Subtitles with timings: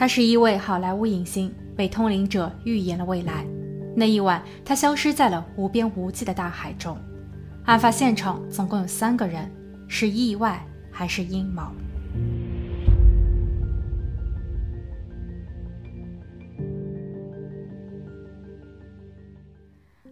[0.00, 3.44] 他是一位好莱坞影星，被通灵者预言了未来。
[3.94, 6.96] 那一晚，他消失在了无边无际的大海中。
[7.66, 9.52] 案发现场总共有三个人，
[9.88, 11.60] 是意外还是阴谋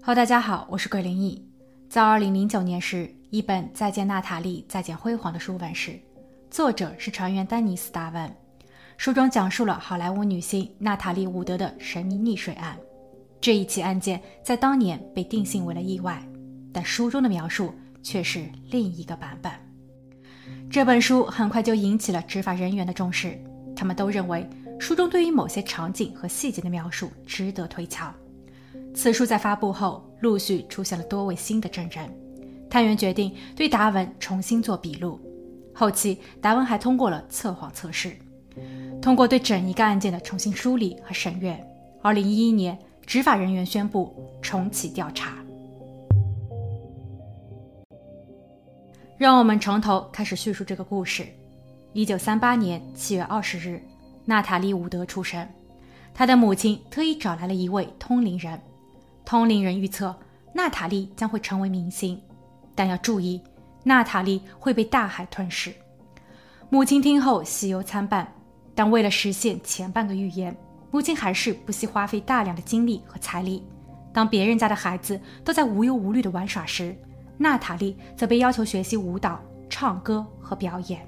[0.03, 1.43] 好大家好，我是鬼灵异。
[1.89, 5.99] 在二零零九年时，一本《再见娜塔莉，再见辉煌》的书问世，
[6.51, 8.31] 作者是船员丹尼斯·达文。
[8.99, 12.77] 书中讲述了好莱坞女星娜塔莉·伍德的神秘溺水案。
[13.41, 16.21] 这一起案件在当年被定性为了意外，
[16.73, 17.73] 但书中的描述
[18.03, 19.53] 却是另一个版本。
[20.69, 23.41] 这本书很快就引起了执法人员的重视，
[23.77, 24.45] 他们都认为
[24.81, 28.13] 书中对于某些场景和细节的描述值得推敲。
[28.97, 32.13] 此书在发布后，陆续出现了多位新的证人。
[32.69, 35.21] 探员决定对达文重新做笔录。
[35.73, 38.13] 后期，达文还通过了测谎测试。
[39.01, 41.59] 通过对整一个案件的重新梳理和审阅
[42.03, 45.39] ，2011年，执法人员宣布重启调查。
[49.17, 51.27] 让我们从头开始叙述这个故事。
[51.95, 53.83] 1938年7月20日，
[54.25, 55.45] 娜塔莉·伍德出生。
[56.15, 58.61] 她的母亲特意找来了一位通灵人，
[59.25, 60.15] 通灵人预测
[60.53, 62.21] 娜塔莉将会成为明星，
[62.75, 63.41] 但要注意，
[63.83, 65.73] 娜塔莉会被大海吞噬。
[66.69, 68.33] 母亲听后喜忧参半。
[68.79, 70.57] 但为了实现前半个预言，
[70.93, 73.61] 母亲还是不惜花费大量的精力和财力。
[74.13, 76.97] 当别人家的孩子都在无忧无虑的玩耍时，
[77.39, 81.05] 娜塔莉则被要求学习舞蹈、唱歌和表演。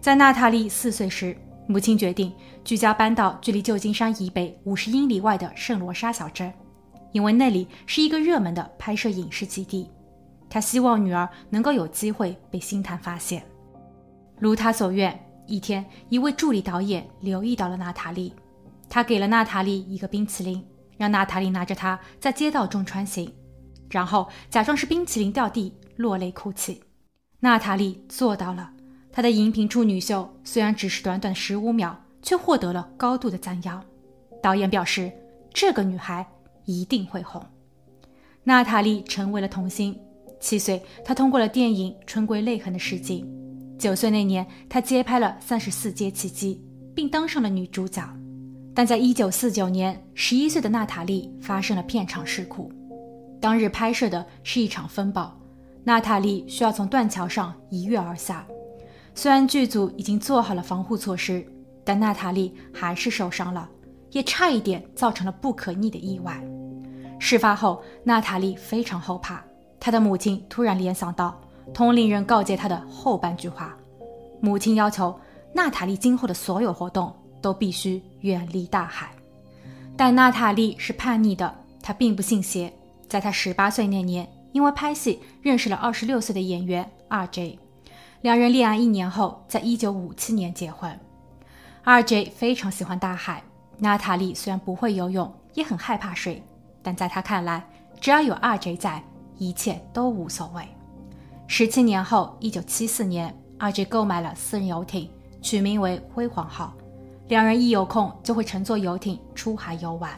[0.00, 1.36] 在娜塔莉四岁时，
[1.68, 2.32] 母亲决定
[2.64, 6.52] 居家搬到距离旧金山以北五十英里外的圣罗莎小镇，
[7.12, 9.88] 因为那里是一个热门的拍摄影视基地。
[10.50, 13.44] 她希望女儿能够有机会被星探发现，
[14.40, 15.16] 如她所愿。
[15.46, 18.32] 一天，一位助理导演留意到了娜塔莉，
[18.88, 20.64] 他给了娜塔莉一个冰淇淋，
[20.96, 23.30] 让娜塔莉拿着它在街道中穿行，
[23.90, 26.80] 然后假装是冰淇淋掉地，落泪哭泣。
[27.40, 28.70] 娜塔莉做到了，
[29.12, 33.84] 她的荧屏处女秀虽然只是短短十五秒，却获得了高度的赞扬。
[34.42, 35.12] 导演表示，
[35.52, 36.26] 这个女孩
[36.64, 37.44] 一定会红。
[38.44, 39.98] 娜塔莉成为了童星，
[40.40, 43.26] 七岁，她通过了电影《春归泪痕》的试镜。
[43.84, 46.58] 九岁那年，她接拍了《三十四阶契机》，
[46.94, 48.02] 并当上了女主角。
[48.74, 52.72] 但在一九四九年，十一岁的娜塔莉发生了片场事故。
[53.42, 55.38] 当日拍摄的是一场风暴，
[55.84, 58.46] 娜塔莉需要从断桥上一跃而下。
[59.14, 61.46] 虽然剧组已经做好了防护措施，
[61.84, 63.68] 但娜塔莉还是受伤了，
[64.12, 66.42] 也差一点造成了不可逆的意外。
[67.18, 69.44] 事发后，娜塔莉非常后怕，
[69.78, 71.38] 她的母亲突然联想到。
[71.72, 73.74] 通灵人告诫他的后半句话：
[74.40, 75.18] 母亲要求
[75.52, 79.10] 娜塔莉今后的所有活动都必须远离大海。
[79.96, 82.72] 但娜塔莉是叛逆的，她并不信邪。
[83.08, 87.58] 在她十八岁那年，因为拍戏认识了二十六岁的演员 R.J，
[88.22, 90.98] 两人恋爱一年后，在一九五七年结婚。
[91.84, 93.42] R.J 非常喜欢大海，
[93.78, 96.42] 娜塔莉虽然不会游泳，也很害怕水，
[96.82, 97.64] 但在他看来，
[98.00, 99.02] 只要有 R.J 在，
[99.38, 100.66] 一切都无所谓。
[101.46, 105.08] 十七年后，一九七四年，R.J 购买了私人游艇，
[105.42, 106.74] 取名为“辉煌号”。
[107.28, 110.10] 两人一有空就会乘坐游艇出海游玩。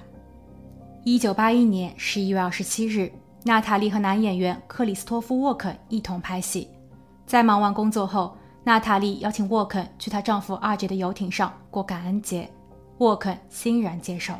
[1.04, 3.12] 一九八一年十一月二十七日，
[3.44, 6.68] 娜塔莉和男演员克里斯托夫·沃肯一同拍戏。
[7.26, 12.48] 在忙完工作后，娜塔莉邀请沃肯去她丈夫阿杰的游艇上过感恩节，
[12.98, 14.32] 沃肯欣然接受。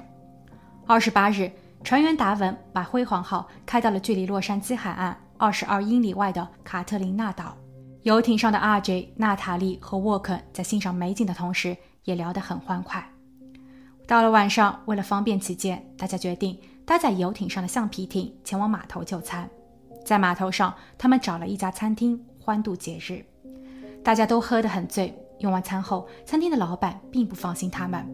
[0.86, 1.50] 二十八日，
[1.84, 5.16] 船员达文把“辉煌号”开到了距离洛杉矶海岸。
[5.38, 7.56] 二十二英里外的卡特琳娜岛，
[8.02, 13.06] 游艇上的 R.J、娜塔莉和沃肯在欣赏美景的同时，也聊得很欢快。
[14.06, 19.48] 到了晚上，为了方便起见，大家决定搭载游艇上的橡皮艇前往码头就餐。
[20.04, 23.24] 在码头上，他们找了一家餐厅欢度节日。
[24.04, 25.12] 大家都喝得很醉。
[25.40, 28.06] 用完餐后，餐厅的老板并不放心他们，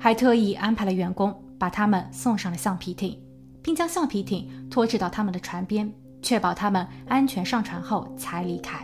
[0.00, 3.20] 还特意安排了员工把他们送上了橡皮艇，
[3.60, 5.92] 并将橡皮艇拖至到他们的船边。
[6.22, 8.78] 确保他们安全上船后才离开。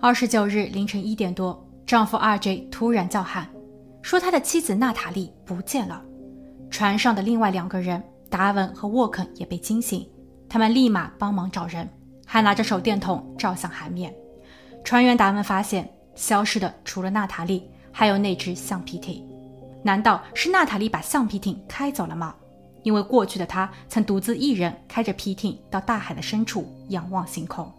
[0.00, 3.48] 二十九日凌晨一点多，丈夫 R.J 突然叫喊，
[4.02, 6.00] 说他的妻子娜塔莉不见了。
[6.70, 10.08] 船上的另外两个人达文和沃肯也被惊醒，
[10.48, 11.88] 他们立马帮忙找人，
[12.26, 14.14] 还拿着手电筒照向海面。
[14.84, 19.26] 船员达文发现，消失的除了娜塔莉，还有那只橡皮艇。
[19.82, 22.34] 难道是娜塔莉把橡皮艇开走了吗？
[22.82, 27.70] 因为过去的他曾独自一人开着皮艇到大海的深处仰望星空，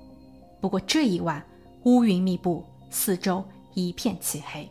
[0.59, 1.43] 不过这一晚
[1.83, 3.43] 乌云密布，四周
[3.73, 4.69] 一片漆黑。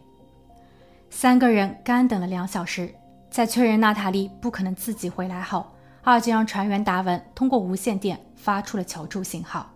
[1.10, 2.94] 三个人干等了两小时，
[3.30, 5.66] 在确认娜塔莉不可能自己回来后，
[6.02, 9.70] 二姐让船员达文通过无线电发出了求助信号。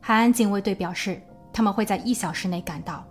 [0.00, 1.20] 海岸警卫队表示，
[1.52, 3.04] 他们会在一小时内赶到。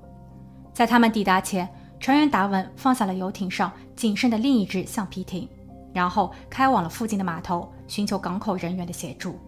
[0.74, 5.48] 在他们抵达前，船员达文放下了游艇上仅剩的另一只橡皮艇，
[5.94, 9.40] 然后开往了附近的码头，寻求港口人员的协助。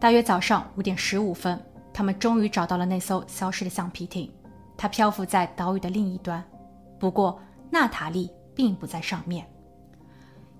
[0.00, 1.58] 大约早上五点十五分，
[1.92, 4.30] 他们终于找到了那艘消失的橡皮艇，
[4.76, 6.42] 它漂浮在岛屿的另一端。
[6.98, 7.40] 不过，
[7.70, 9.46] 娜塔莉并不在上面。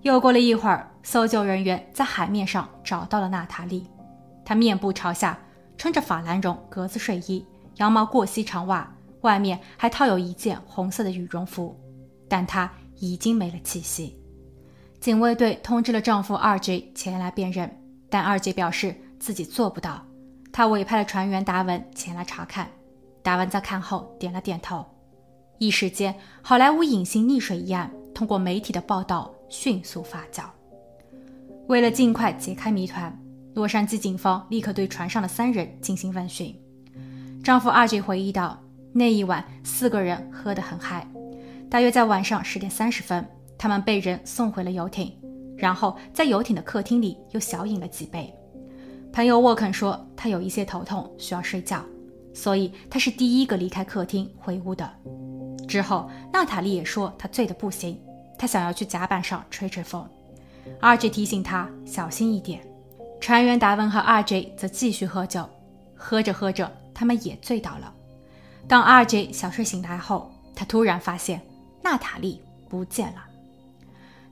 [0.03, 3.87] 又过了一会儿，搜救人员在海面上找到了娜塔莉，
[4.45, 5.39] 她面部朝下，
[5.77, 7.45] 穿着法兰绒格子睡衣、
[7.77, 8.93] 羊毛过膝长袜。
[9.23, 11.77] 外面还套有一件红色的羽绒服，
[12.29, 14.18] 但她已经没了气息。
[15.01, 17.71] 警卫队通知了丈夫二 J 前来辨认，
[18.11, 20.05] 但二 J 表示自己做不到。
[20.53, 22.69] 他委派了船员达文前来查看，
[23.23, 24.85] 达文在看后点了点头。
[25.59, 30.45] 一时间，好莱坞隐形溺水一案通过媒体的报道迅速发酵。
[31.69, 33.17] 为了尽快解开谜团，
[33.55, 36.55] 洛杉矶警方立刻对船上的三人进行问询。
[37.45, 38.59] 丈夫二 J 回忆道。
[38.93, 41.07] 那一晚，四个人喝得很嗨。
[41.71, 43.25] 大约在晚上十点三十分，
[43.59, 45.13] 他们被人送回了游艇，
[45.57, 48.33] 然后在游艇的客厅里又小饮了几杯。
[49.13, 51.85] 朋友沃肯说他有一些头痛，需要睡觉，
[52.33, 54.89] 所以他是第一个离开客厅回屋的。
[55.67, 58.01] 之后，娜塔莉也说她醉得不行，
[58.39, 60.09] 她想要去甲板上吹吹风。
[60.81, 62.61] 二 J 提醒他小心一点。
[63.21, 65.47] 船员达文和二 J 则继续喝酒，
[65.95, 67.93] 喝着喝着，他们也醉倒了。
[68.67, 71.43] 当二 J 小睡醒来后，他突然发现
[71.83, 73.28] 娜塔莉不见了。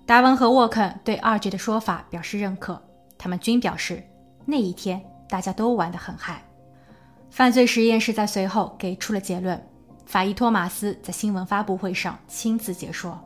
[0.07, 2.81] 达文和沃肯对二姐的说法表示认可，
[3.19, 4.03] 他们均表示
[4.45, 6.43] 那一天大家都玩得很嗨。
[7.29, 9.61] 犯罪实验室在随后给出了结论，
[10.07, 13.19] 法医托马斯在新闻发布会上亲自解说，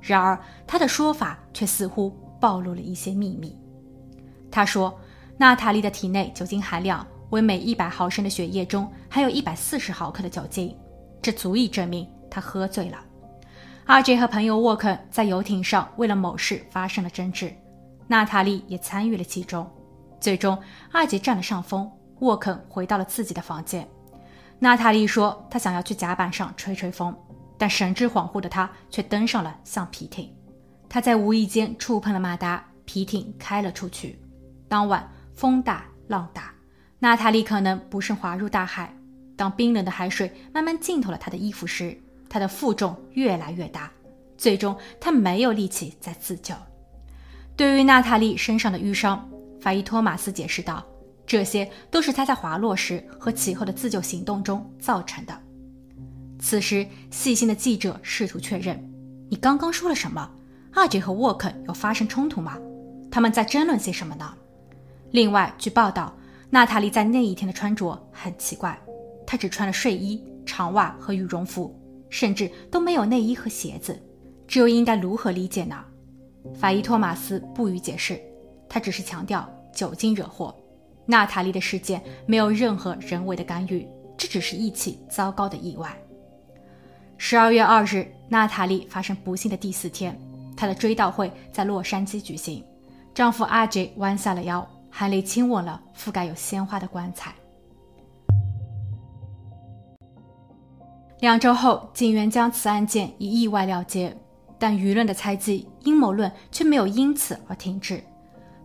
[0.00, 3.58] 然而他的说法却似乎暴露了一些秘密。
[4.50, 4.96] 他说，
[5.36, 7.06] 娜塔莉的体内酒精含量。
[7.30, 10.76] 为每一百毫升的血液中含有一百四十毫克的酒精，
[11.22, 12.98] 这足以证明他喝醉了。
[13.90, 17.52] 阿杰和朋友沃肯在游艇上为了某事发生了争执，
[18.06, 19.68] 娜塔莉也参与了其中。
[20.20, 20.56] 最终，
[20.92, 21.90] 阿杰占了上风，
[22.20, 23.84] 沃肯回到了自己的房间。
[24.60, 27.12] 娜塔莉说她想要去甲板上吹吹风，
[27.58, 30.32] 但神志恍惚的她却登上了橡皮艇。
[30.88, 34.22] 她在无意间触碰了马达，皮艇开了出去。
[34.68, 35.04] 当晚
[35.34, 36.54] 风大浪大。
[37.00, 38.94] 娜塔莉可能不慎滑入大海。
[39.36, 42.00] 当冰冷的海水慢慢浸透了她的衣服时，
[42.30, 43.90] 他的负重越来越大，
[44.38, 46.54] 最终他没有力气再自救。
[47.56, 49.28] 对于娜塔莉身上的淤伤，
[49.60, 50.82] 法医托马斯解释道
[51.26, 55.38] ：“这些都是她在滑落时和其后的自救行动中造成的。”
[56.40, 58.82] 此时，细心的记者试图确认
[59.28, 60.30] ：“你刚刚说了什么？
[60.72, 62.56] 阿杰和沃肯有发生冲突吗？
[63.10, 64.32] 他们在争论些什么呢？”
[65.10, 66.14] 另外，据报道。
[66.52, 68.76] 娜塔莉在那一天的穿着很奇怪，
[69.24, 71.72] 她只穿了睡衣、长袜和羽绒服，
[72.10, 73.98] 甚至都没有内衣和鞋子。
[74.46, 75.82] 这又应该如何理解呢？
[76.54, 78.20] 法医托马斯不予解释，
[78.68, 80.54] 他只是强调酒精惹祸。
[81.06, 83.86] 娜塔莉的事件没有任何人为的干预，
[84.16, 85.96] 这只是一起糟糕的意外。
[87.16, 90.18] 十二月二日，娜塔莉发生不幸的第四天，
[90.56, 92.64] 她的追悼会在洛杉矶举行，
[93.14, 94.68] 丈夫阿杰弯下了腰。
[94.92, 97.32] 含泪亲吻了覆盖有鲜花的棺材。
[101.20, 104.16] 两周后，警员将此案件以意外了结，
[104.58, 108.02] 但舆论的猜忌、阴谋论却没有因此而停止。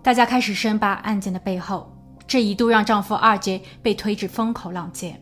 [0.01, 1.93] 大家开始深扒案件的背后，
[2.25, 5.21] 这一度让丈夫二杰被推至风口浪尖。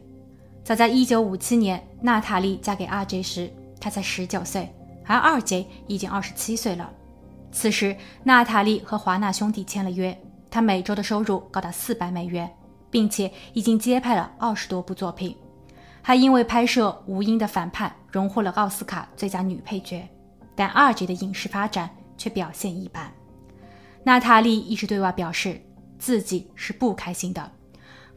[0.63, 4.72] 早在1957年，娜塔莉嫁给阿杰时，他才19岁，
[5.06, 6.88] 而二杰已经27岁了。
[7.52, 10.16] 此时，娜塔莉和华纳兄弟签了约。
[10.52, 12.48] 他每周的收入高达四百美元，
[12.92, 15.36] 并且已经接拍了二十多部作品，
[16.05, 20.07] 还因为拍摄《无音的反叛》荣获了奥斯卡最佳女配角。
[20.55, 23.12] 但二姐的影视发展却表现一般。
[24.03, 25.60] 娜塔莉一直对外表示
[25.98, 27.51] 自己是不开心的，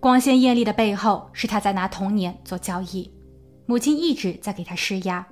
[0.00, 3.10] 光鲜艳丽的背后是她在拿童年做交易。
[3.64, 5.26] 母亲一直在给她施压，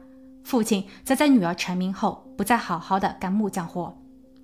[0.45, 3.95] 父亲则在女儿成名后不再好好的干木匠活，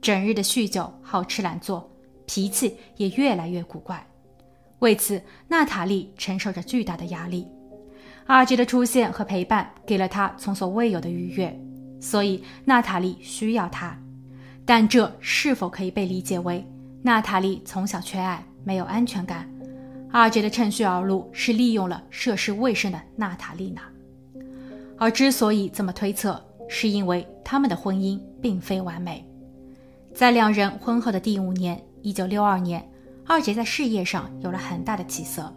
[0.03, 1.89] 整日的酗酒，好吃懒做。
[2.27, 4.07] 脾气也越来越古怪，
[4.81, 7.49] 为此，娜塔莉承受着巨大的压力。
[8.31, 11.53] 阿杰的出现和陪伴给了她从所未有的愉悦，
[12.01, 13.99] 所以娜塔莉需要他。
[14.65, 16.65] 但这是否可以被理解为
[17.03, 19.51] 娜塔莉从小缺爱，没有安全感？
[20.13, 23.81] 阿杰的趁虚而入是利用了涉世未深的娜塔莉呢？
[24.97, 29.29] 而之所以这么推测，是因为他们的婚姻并非完美。
[30.15, 32.89] 在两人婚后的第五年，一九六二年，
[33.27, 35.53] 二姐在事业上有了很大的起色。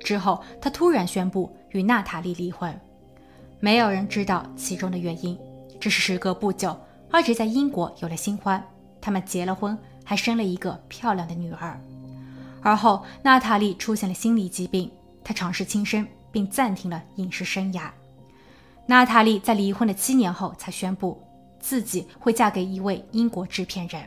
[0.00, 2.78] 之后，她突然宣布与娜塔莉离婚，
[3.60, 5.38] 没有人知道其中的原因。
[5.80, 6.76] 只是时隔不久，
[7.10, 8.62] 二姐在英国有了新欢，
[9.00, 11.80] 他们结了婚，还生了一个漂亮的女儿。
[12.60, 14.90] 而后，娜塔莉出现了心理疾病，
[15.22, 17.90] 她尝试轻生，并暂停了影视生涯。
[18.86, 21.22] 娜塔莉在离婚的七年后才宣布
[21.60, 24.02] 自己会嫁给一位英国制片人。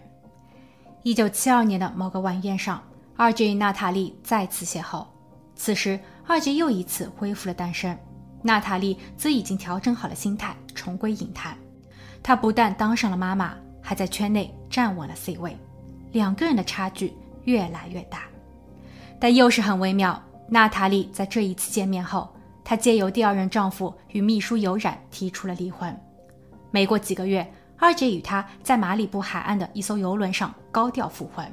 [1.03, 2.83] 一九七二年的某个晚宴上，
[3.15, 5.05] 二姐与娜塔莉再次邂逅。
[5.55, 7.97] 此时，二姐又一次恢复了单身，
[8.41, 11.57] 娜塔莉则已经调整好了心态，重归影坛。
[12.23, 15.57] 她不但当上了妈妈，还在圈内站稳了 C 位，
[16.11, 17.13] 两个人的差距
[17.43, 18.23] 越来越大。
[19.19, 22.29] 但又是很微妙，娜塔莉在这一次见面后。
[22.63, 25.93] 她借由第二任丈夫与秘书有染提出了离婚。
[26.69, 27.45] 没过几个月，
[27.77, 31.45] 二姐与他在马里布海岸的一艘游轮上高调复婚。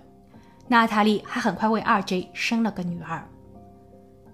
[0.69, 3.27] 娜塔莉还很快为二姐生了个女儿。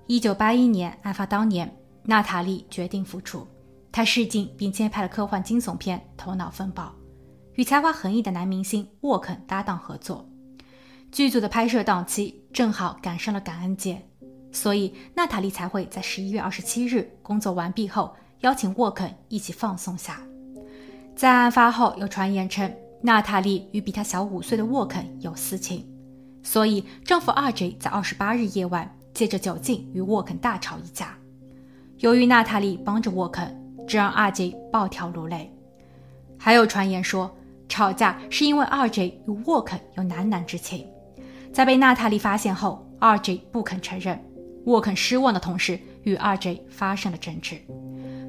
[0.06, 3.46] 一九八一年案发当年，娜塔莉决定复出，
[3.90, 6.84] 她试镜并接拍了科幻惊悚片《头脑风暴》，
[7.54, 10.28] 与才华横溢的男明星沃肯搭档合作。
[11.10, 14.02] 剧组的拍摄档期正好赶上了感恩节。
[14.52, 20.20] 所以，娜塔莉才会在十一月二十七日工作完毕后，邀请沃肯一起放松下。
[21.16, 25.84] 在案发后，有传言称娜塔莉与比她小五岁的沃肯有私情，
[26.42, 31.16] 所以丈夫二 J 在二十八日夜晚借着酒劲与沃肯大吵一架。
[31.98, 33.56] 由于娜塔莉帮着沃肯，
[33.86, 35.50] 这让二 J 暴跳如雷。
[36.36, 37.34] 还有传言说，
[37.68, 40.86] 吵架是因为二 J 与沃肯有男男之情。
[41.52, 44.20] 在被娜塔莉发现后，二 J 不肯承认。
[44.66, 47.56] 沃肯失望的同时，与二 J 发生了争执。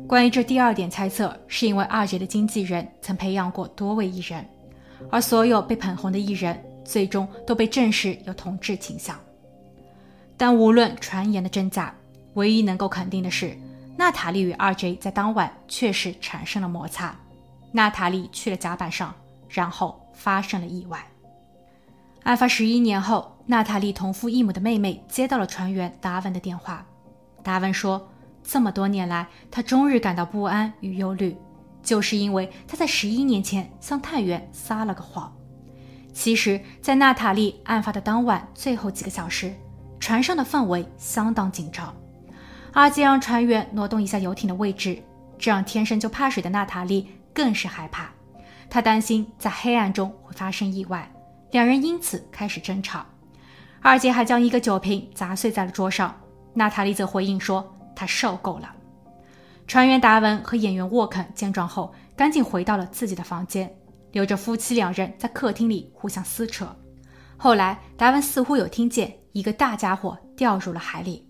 [0.08, 4.46] 关于这第二点猜测，是因为二 J 的经纪人曾培养过多位艺人，
[5.10, 9.18] 而所有被捧红的艺人最终都被证实有同志倾向。
[10.38, 11.94] 但无论传言的真假，
[12.34, 13.58] 唯一能够肯定的是，
[13.98, 17.16] 娜塔莉与二 J 在当晚确实产生了摩擦。
[17.72, 19.14] 娜塔莉去了甲板上，
[19.50, 21.06] 然后发生了意外。
[22.24, 23.32] 案发十一年后。
[23.48, 26.84] 娜塔莉同父异母的妹妹接到了船员达文的电话。
[27.44, 28.10] 达文说，
[28.44, 31.38] 这么多年来，他终日感到不安与忧虑，
[31.84, 35.32] 就是因为他在十一年前向探员撒了个谎。
[36.12, 39.54] 其实，在娜塔莉案发的当晚最后几个小时，
[40.00, 41.96] 船上的氛围相当紧张。
[42.74, 45.02] 阿杰让船员挪动一下游艇的位置，
[45.38, 48.10] 这让天生就怕水的娜塔莉更是害怕。
[48.70, 51.10] 她担心在黑暗中会发生意外，
[51.52, 53.06] 两人因此开始争吵。
[53.82, 56.14] 二姐还将一个酒瓶砸碎在了桌上，
[56.54, 58.74] 娜塔莉则回应说：“她受够了。”
[59.68, 63.74] 船员达文和演员沃肯见状后，赶紧回到了自己的房间，
[64.12, 66.68] 留着夫妻两人在客厅里互相撕扯。
[67.38, 71.28] 后来，达文似乎有听见一个大家伙掉入了海里，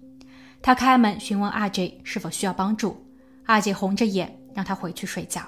[0.61, 3.03] 他开门询问阿杰是否需要帮助，
[3.47, 5.41] 阿杰红着眼让他回去睡觉，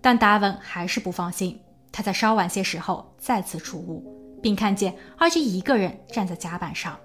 [0.00, 4.00] 但达文还是不放心，他在稍晚些时候再次出屋。
[4.40, 6.96] 并看见阿杰一个人站在甲板上，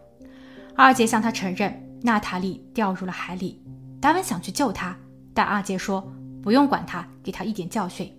[0.76, 3.60] 二姐向他承认娜塔莉掉入了海里。
[4.00, 4.96] 达文想去救她，
[5.34, 6.08] 但二姐说
[6.44, 8.16] 不用管她，给她一点教训。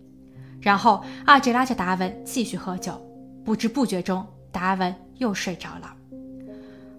[0.60, 3.00] 然后二姐拉着达文继续喝酒，
[3.44, 5.94] 不知不觉中达文又睡着了。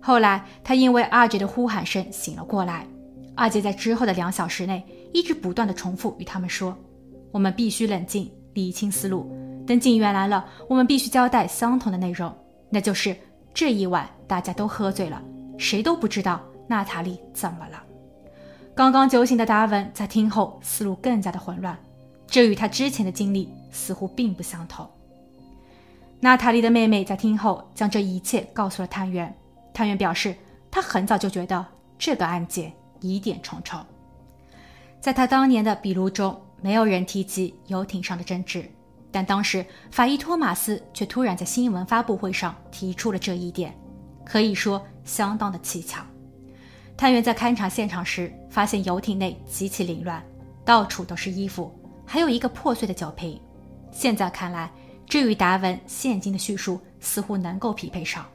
[0.06, 2.86] 后来他因为二姐的呼喊声醒了过来。
[3.36, 6.78] 二姐在之后的两小时内一直不断的重复与他们说
[7.32, 9.32] ：“我们必须冷静，理清思路。”
[9.66, 12.36] 等警员来了，我们必须交代相同的内容，
[12.70, 13.16] 那就是
[13.54, 15.24] 这一晚大家都喝醉了，
[15.58, 17.82] 谁都不知道娜塔莉怎么了。
[18.76, 21.80] 刚刚酒醒的达文在听后思路更加的混乱，
[22.28, 24.86] 这与他之前的经历似乎并不相同。
[26.20, 29.34] 娜塔莉的妹妹在听后将这一切告诉了探员，
[29.74, 30.36] 探员表示
[30.70, 31.66] 他很早就觉得
[31.98, 33.84] 这个案件疑点重重，
[35.02, 38.70] 在他当年的笔录中，没有人提及游艇上的争执。
[39.12, 43.78] 但当时法医托马斯却突然在新闻发布会上提出了这一点，
[44.26, 46.04] 可以说相当的蹊跷。
[46.98, 50.24] 探员在勘察现场时，发现游艇内极其凌乱，
[50.66, 51.72] 到处都是衣服，
[52.06, 53.40] 还有一个破碎的酒瓶。
[53.92, 54.72] 现在看来，
[55.06, 58.26] 这与达文现今的叙述似乎能够匹配上。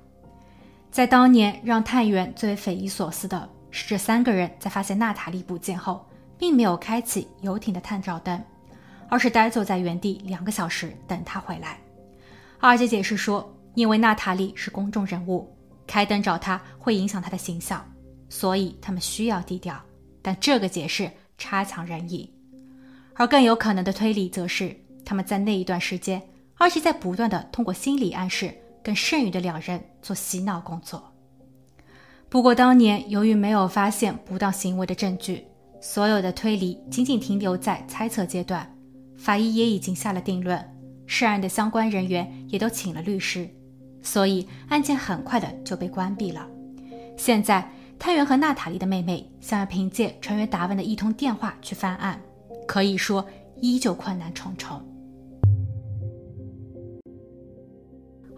[0.90, 6.06] 在当年，让探员最为匪夷所思的是，这三个人在发现娜塔莉不见后，
[6.38, 8.42] 并没有开启游艇的探照灯。
[9.10, 11.80] 而是呆坐在原地两个小时等他回来。
[12.58, 15.50] 二姐解释说，因为娜塔莉是公众人物，
[15.86, 17.82] 开灯找她会影响她的形象，
[18.28, 19.80] 所以他们需要低调。
[20.20, 22.30] 但这个解释差强人意。
[23.14, 24.76] 而更有可能的推理则是，
[25.06, 26.22] 他们在那一段时间，
[26.58, 31.12] 而且在不断的通过心理暗示跟剩余的两人做洗脑工作。
[32.28, 35.44] 不过当年由于没有发现不当行为的证据，
[35.80, 38.70] 所有的推理仅仅停留在猜测阶段。
[39.16, 40.62] 法医也已经下了定论，
[41.06, 43.48] 涉案的相关人员也都请了律师，
[44.02, 46.46] 所以案件很快的就被关闭了。
[47.16, 47.68] 现在，
[47.98, 52.20] 探员和娜塔莉的妹妹想要凭借船员达文的一通电话去翻案。
[52.66, 54.80] 可以说，依旧困难重重。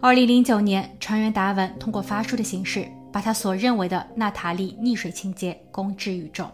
[0.03, 6.49] 二零零九年，船员达文通过发书的形式，把他所认为的娜塔莉溺水情节公之于众。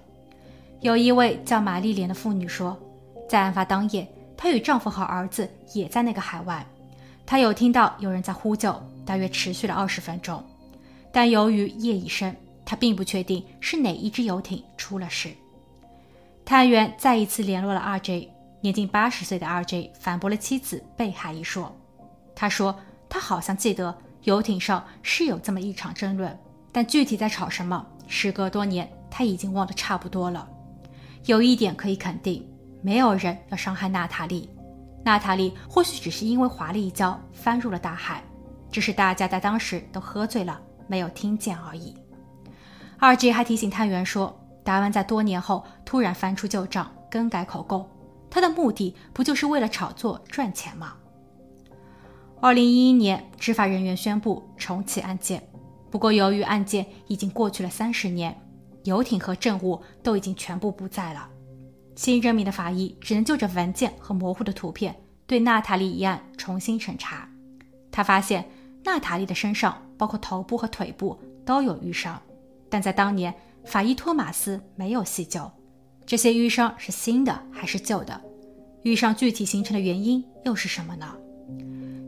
[0.81, 2.77] 有一位叫玛丽莲的妇女说，
[3.29, 6.65] 在案发当夜，她与丈夫和儿子也在那个海湾，
[7.25, 8.75] 她有听到有人在呼救，
[9.05, 10.43] 大约持续了二十分钟。
[11.09, 12.35] 但由于夜已深，
[12.65, 15.29] 她并不确定是哪一只游艇出了事。
[16.43, 18.27] 探员再一次联络了 RJ，
[18.59, 21.73] 年近八十岁的 RJ 反驳了妻子被害一说。
[22.35, 22.77] 他说
[23.09, 26.37] 他好像记得游艇上是有这么一场争论，
[26.71, 30.47] 但具体在吵什么，时隔多年他已经忘得差不多了。
[31.25, 32.47] 有一点可以肯定，
[32.81, 34.49] 没有人要伤害娜塔莉。
[35.03, 38.23] 娜塔莉或许只是因为滑了一跤翻入了大海，
[38.71, 41.95] 只是大家在当时都喝醉了，没有听见而已。
[42.97, 44.37] 二 G 还提醒探员说。
[44.63, 47.89] 达文在多年后突然翻出旧账，更改口供，
[48.29, 50.93] 他的目的不就是为了炒作赚钱吗？
[52.39, 55.41] 二零一一年，执法人员宣布重启案件，
[55.89, 58.39] 不过由于案件已经过去了三十年，
[58.83, 61.27] 游艇和证物都已经全部不在了，
[61.95, 67.27] 新任命的法医只能就着文件和模糊的图片对娜塔莉一案重新审查。
[67.91, 68.47] 他发现
[68.83, 72.21] 娜塔莉的身上，包括头部和腿部都有淤伤，
[72.69, 73.33] 但在当年。
[73.65, 75.51] 法医托马斯没有细究，
[76.05, 78.21] 这些淤伤是新的还是旧的？
[78.83, 81.13] 淤伤具体形成的原因又是什么呢？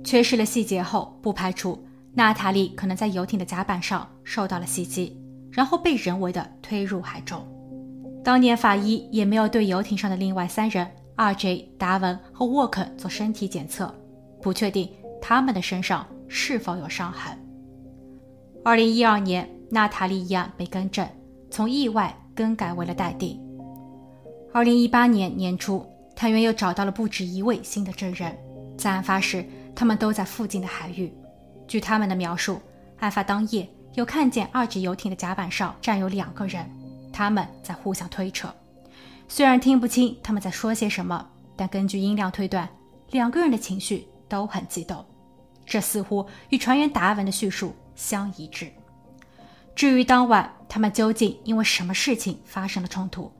[0.10, 5.16] 缺失了细节后，不排除娜塔莉可能在游艇的甲板上受到了袭击，
[5.52, 7.48] 然后被人为的推入海中。
[8.24, 11.74] 当年法医也没有对游艇上的另外三人 R.J.
[11.78, 13.94] 达文和沃肯做身体检测，
[14.42, 14.90] 不确定
[15.22, 17.38] 他们的身上是否有伤痕。
[18.66, 21.08] 二零一二年，娜塔莉一案被更正。
[21.52, 23.40] 从意外更改为了待定。
[24.52, 28.36] 二零一八年年初，探员又找到了不止一位新的证人，
[28.76, 31.14] 在案发时，他们都在附近的海域。
[31.68, 32.62] 据他们的描述，
[33.00, 36.70] 案发当夜有看见二级游艇的甲板上站有两个人，
[37.14, 38.54] 他们在互相推扯。
[39.28, 42.68] 虽然听不清他们在说些什么，但根据音量推断，
[43.12, 45.06] 两个人的情绪都很激动。
[45.66, 48.72] 这似乎与船员达文的叙述相一致。
[49.76, 53.32] 至于当晚他们究竟因为什么事情发生了冲突，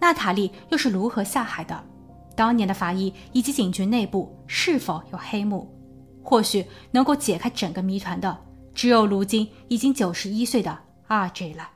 [0.00, 1.84] 娜塔莉又是如何下海的？
[2.38, 5.68] 当年的法医以及警局内部是否有黑幕？
[6.22, 8.38] 或许能够解开整个谜团的，
[8.72, 11.54] 只有如今已经九十一岁的 R.J.
[11.54, 11.68] 了。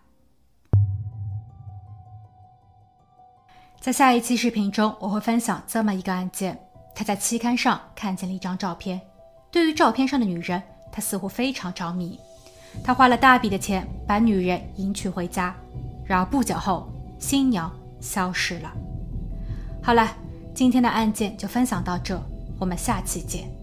[3.80, 6.56] 在下一期视频中，我会分享这么一个案件：
[6.94, 9.00] 他在期刊上看见了一张照片，
[9.50, 12.20] 对于照片上的女人，他似乎非常着迷。
[12.84, 15.52] 他花了大笔的钱把女人迎娶回家，
[16.04, 17.68] 然而不久后新娘
[18.00, 18.72] 消失了。
[19.82, 20.16] 好了，
[20.62, 22.16] 今天的案件就分享到这，
[22.60, 23.61] 我们下期见。